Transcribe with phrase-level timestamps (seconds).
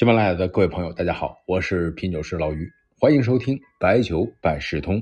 [0.00, 2.66] 喜马拉雅的各位朋友，大家好，我是品酒师老于，
[2.98, 4.98] 欢迎收听白酒百事通。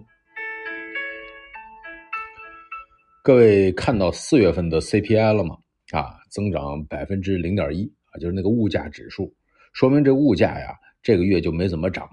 [3.22, 5.56] 各位看到四月份的 CPI 了吗？
[5.92, 9.32] 啊，增长百分之零点一啊，就是那个物价指数，
[9.72, 12.10] 说明这物价呀，这个月就没怎么涨。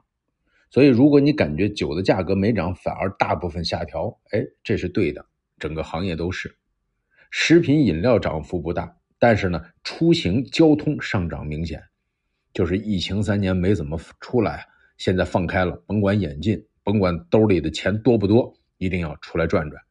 [0.70, 5.26] 所以，如果你感觉酒的价格没涨，反而大部分下调，哎，这是对的，
[5.58, 6.56] 整个行业都是。
[7.32, 11.82] 食品饮料涨幅不大，但是呢，出行交通上涨明显。
[12.56, 14.66] 就是疫情三年没怎么出来，
[14.96, 19.84] 现在放开了，甭管眼镜，甭管兜里的钱多不多，一定要出来转转。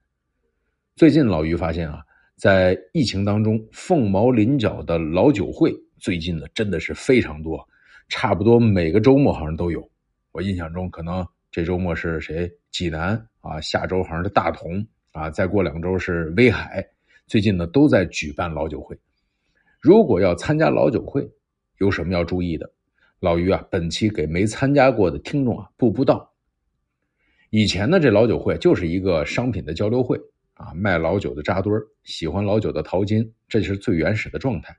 [0.97, 2.03] 最近老于发现啊，
[2.37, 7.63] 在疫情当中，凤毛麟角的老酒会，最近呢真的是非常多，
[8.09, 9.87] 差不多每个周末好像都有。
[10.33, 12.51] 我印象中，可能这周末是谁？
[12.71, 13.11] 济南
[13.43, 16.83] 啊，下周好像是大同啊，再过两周是威海。
[17.27, 18.99] 最近呢都在举办老酒会，
[19.83, 21.31] 如果要参加老酒会。
[21.85, 22.73] 有什么要注意的？
[23.21, 26.33] 老于啊，本期给没参加过的听众啊布布道。
[27.51, 30.19] 以前呢，这老酒会就是一个商品的交流会
[30.55, 34.75] 啊，卖老酒的扎堆儿，喜欢老酒的淘金，这就是最原始的状态。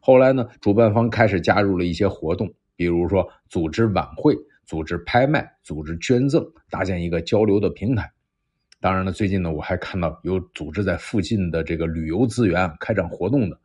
[0.00, 8.10] 后来呢，主办方开始加入了一些活动，比如说组织晚会、组织拍卖、组织捐赠，搭建一个交流的平台。
[8.80, 13.58] 当然了，最近呢，我还看到有组织在附近的这个旅游资源开展活动的。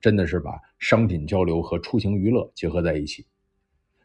[0.00, 3.26] 真的是把商品交流和出行娱乐结合在一起。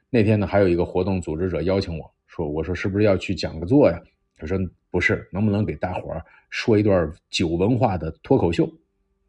[0.10, 4.00] 那天呢，还有一个活动组织者邀请我说：“我说是不是要去讲个座呀？”
[4.38, 4.58] 他说
[4.92, 8.72] ：“不是，能不能给大伙儿说一段酒文化的脱口秀？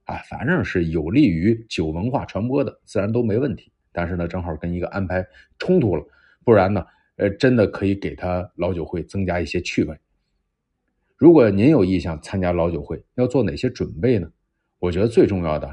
[0.05, 3.73] 啊，反正是有利于酒文化传播的，自然都没问题。
[3.92, 5.27] 但是呢，正好跟一个安排
[5.59, 6.05] 冲突了，
[6.45, 6.85] 不然呢，
[7.17, 9.97] 呃，真的可以给他老酒会增加一些趣味。
[11.17, 14.31] 如果您有意向参加老酒会，要做哪些准备呢？
[14.79, 15.67] 我觉得最重要的。”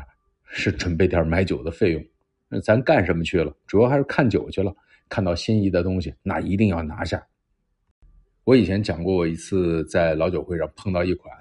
[0.53, 2.05] 是准备点买酒的费用，
[2.49, 3.55] 那咱干什么去了？
[3.65, 4.73] 主要还是看酒去了。
[5.09, 7.21] 看到心仪的东西，那一定要拿下。
[8.45, 11.33] 我以前讲过我一次，在老酒会上碰到一款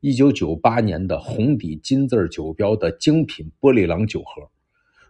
[0.00, 4.48] 一九九八年的红底金字酒标的精品玻璃郎酒盒。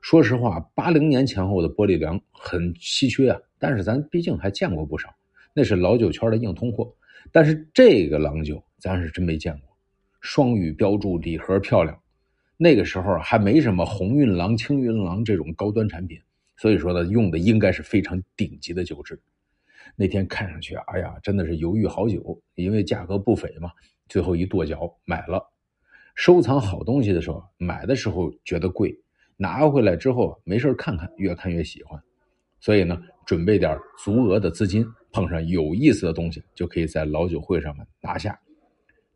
[0.01, 5.09] 说实话，八零年前后的玻璃郎很稀缺啊，但是咱毕竟还见过不少，
[5.53, 6.91] 那是老酒圈的硬通货。
[7.31, 9.77] 但是这个郎酒，咱是真没见过。
[10.23, 11.99] 双语标注，礼盒漂亮。
[12.57, 16.19] 那个时候还没什么鸿运郎、青云郎这种高端产品，
[16.57, 19.21] 所以说呢，用的应该是非常顶级的酒质。
[19.95, 23.71] 那天看上去，哎呀，真的是犹豫好久，因为价格不菲嘛，
[24.09, 25.43] 最后一跺脚买了。
[26.15, 28.99] 收藏好东西的时候，买的时候觉得贵，
[29.37, 32.03] 拿回来之后没事看看，越看越喜欢。
[32.59, 38.39] 所以呢，准备点足额的资金，碰上有意思的东西，就可以在老酒会上面拿下。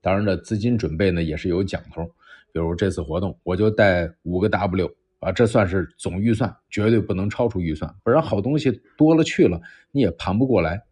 [0.00, 2.04] 当然了，资金准备呢也是有讲头。
[2.52, 4.90] 比如这次活动，我就带五个 W
[5.20, 9.60] 啊，这算是总预算，绝对不能超出预算，不然好东西多了去了，
[9.92, 10.82] 你也盘不过来。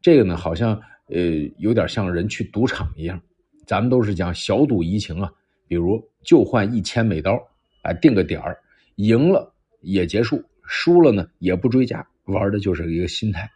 [0.00, 1.18] 这个呢，好像呃
[1.58, 3.20] 有点像人去赌场一样，
[3.66, 5.32] 咱们都是讲小赌怡情啊。
[5.66, 7.32] 比如就换一千美刀，
[7.82, 8.58] 啊，定个点儿，
[8.96, 13.50] 赢了也结束，输了呢也不追加，玩的就是一个心态。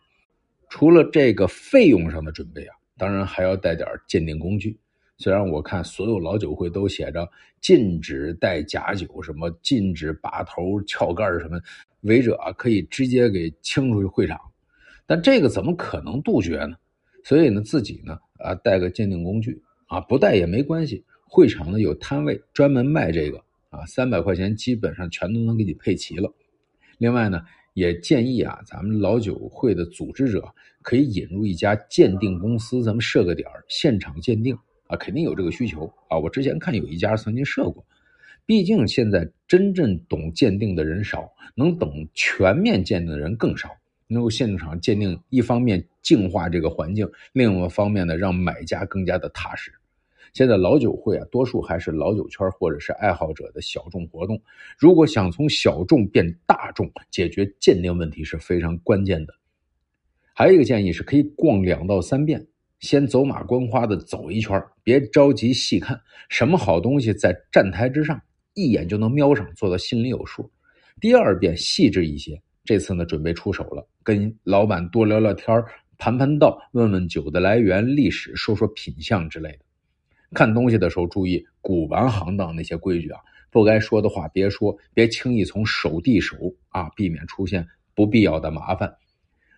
[0.70, 4.76] 除了这个费用上的准备啊，当然还要带点鉴定工具。
[5.18, 7.26] 虽然我看所有老酒会都写着
[7.60, 11.58] 禁止带假酒，什么禁止拔头、撬盖什么，
[12.02, 14.38] 违者可以直接给清出去会场，
[15.06, 16.76] 但这个怎么可能杜绝呢？
[17.24, 21.02] 所以呢，自己呢啊带个鉴定工具啊，不带也没关系。
[21.28, 23.38] 会场呢有摊位专门卖这个
[23.70, 26.32] 啊，三百块钱基本上全都能给你配齐了。
[26.98, 27.42] 另外呢，
[27.74, 30.46] 也建议啊，咱们老酒会的组织者
[30.82, 34.56] 可以引入一家鉴定公司，咱们设个点现场鉴定。
[34.88, 36.18] 啊，肯定有这个需求啊！
[36.18, 37.84] 我之前看有一家曾经设过，
[38.44, 43.70] 毕竟现在真正懂鉴定的人少，能懂全面鉴定的人更少。
[44.08, 49.72] 能够现场鉴定，一方面净化这个环境，另一个方面呢，让买家更加的踏实。
[50.32, 54.40] 现在老酒会啊，多数还是老酒圈或者是爱好者的小众活动。
[54.78, 59.34] 如果想从小众变大众，解决鉴定问题是非常关键的。
[60.34, 62.46] 还有一个建议是，可以逛两到三遍。
[62.80, 68.20] 先走马观花的走一圈，别着急细看，什么好东西在站台之上，
[68.54, 70.50] 一眼就能瞄上，做到心里有数。
[71.00, 75.62] 第二遍细致一些，这次呢准备出手了，跟老板多聊聊天
[75.98, 79.58] 盘盘道，问问酒的来源、历史，说说品相之类的。
[80.34, 83.20] 看东西的时候注意古玩行当那些规矩啊，
[83.50, 86.36] 不该说的话别说，别轻易从手递手
[86.68, 88.94] 啊，避免出现不必要的麻烦。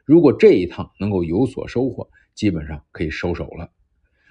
[0.09, 2.09] 如果这一趟能够有所收获。
[2.39, 3.69] 基本上可以收手了。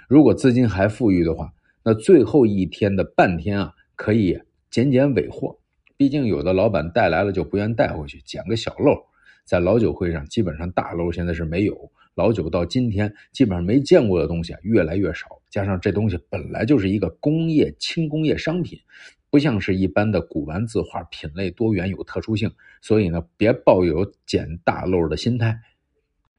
[0.07, 1.51] 如果资金还富裕的话，
[1.83, 4.39] 那最后一天的半天啊，可以
[4.71, 5.59] 捡捡尾货。
[5.97, 8.95] 毕竟有的老板带来了就不愿带回去，捡个小漏。
[9.43, 15.27] 在老酒会上，基本上大漏现在是没有老酒，到今天基本上没见过的东西啊越来越少。
[15.49, 18.79] 加上这东西本来就是一个工业轻工业商品，
[19.29, 22.51] 不像是一般的古玩字画，品类多元有特殊性，
[22.81, 25.59] 所以呢，别抱有捡大漏的心态。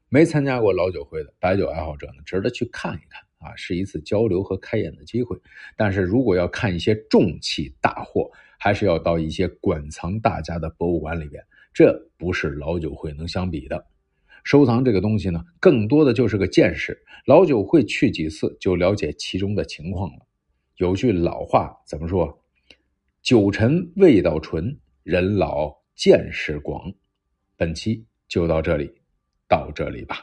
[0.08, 5.38] 没参加过老酒会的白酒爱好者呢，值得去看一看啊，是一次交流和开眼的机会。
[5.76, 11.44] 但是如果要看一些重器大货，还是要到一些馆藏大家的博物馆里边，
[11.75, 13.87] 这不是老酒会能相比的。
[14.44, 17.05] 收藏这个东西呢，更多的就是个见识。
[17.26, 20.26] 老酒会去几次就了解其中的情况了。
[20.76, 22.43] 有句老话怎么说？
[23.28, 26.90] 酒陈味道纯，人老见识广。
[27.58, 28.90] 本期就到这里。
[29.46, 30.16] 到这里吧。